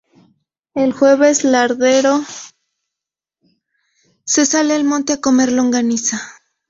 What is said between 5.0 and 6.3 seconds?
a comer longaniza.